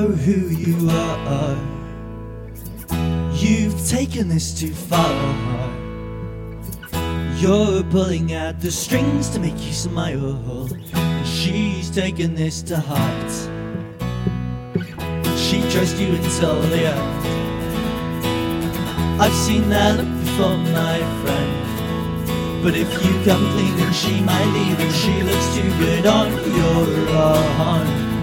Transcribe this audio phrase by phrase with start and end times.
[0.00, 1.56] know who you are.
[3.34, 5.12] You've taken this too far.
[7.36, 10.68] You're pulling at the strings to make you smile.
[11.24, 13.32] She's taken this to heart.
[15.38, 17.26] She trusts you until the end.
[19.20, 22.62] I've seen that before, my friend.
[22.62, 26.30] But if you come clean, then she might leave, and she looks too good on
[26.56, 26.86] your
[27.16, 28.19] arm.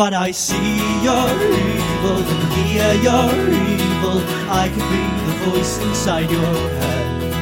[0.00, 2.24] But I see your evil
[2.64, 4.18] hear your evil.
[4.48, 7.34] I can be the voice inside your head.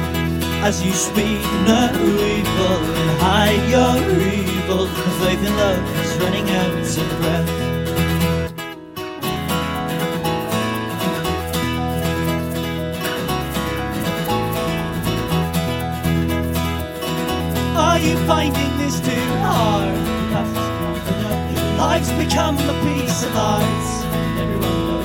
[0.67, 6.49] As you speak no evil and hide your evil, the faith in love is running
[6.49, 7.49] out of breath.
[17.77, 19.28] Are you finding this too?
[21.99, 23.61] Life's become a piece of art.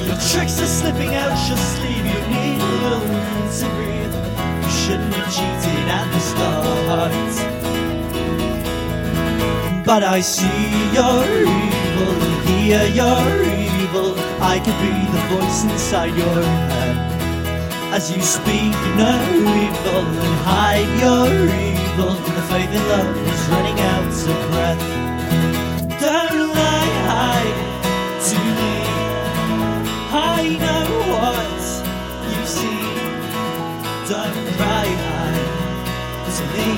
[0.07, 2.07] Your tricks are slipping out, your sleeve.
[2.07, 4.15] you need a little room to breathe.
[4.63, 7.35] You shouldn't have cheated at the start.
[9.85, 11.25] But I see your
[11.59, 13.27] evil and hear your
[13.83, 14.15] evil.
[14.41, 16.97] I could be the voice inside your head.
[17.93, 19.15] As you speak no
[19.67, 21.27] evil and hide your
[21.67, 23.34] evil, the faith in love
[30.37, 31.61] I know what
[32.33, 32.83] you see.
[34.11, 34.89] Don't cry
[36.37, 36.71] to me.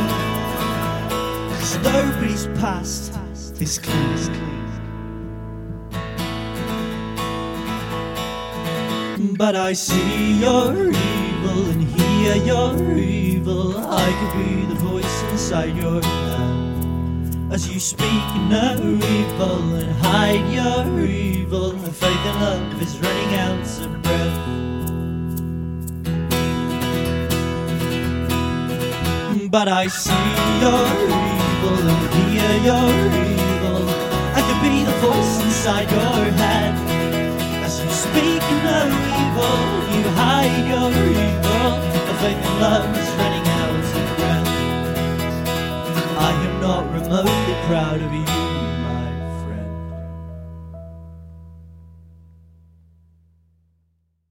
[1.58, 3.12] Cause nobody's past
[3.60, 4.06] is clean.
[9.36, 13.76] But I see your evil and hear your evil.
[13.78, 16.65] I could be the voice inside your head.
[17.48, 23.34] As you speak no evil and hide your evil, the faith and love is running
[23.36, 24.56] out of breath.
[29.48, 30.26] But I see
[30.60, 32.90] your evil and hear your
[33.30, 33.88] evil.
[34.34, 36.74] I could be the voice inside your head.
[37.64, 38.80] As you speak no
[39.22, 39.58] evil,
[39.94, 41.70] you hide your evil.
[42.08, 43.35] The faith and love is running
[47.66, 48.45] proud of you.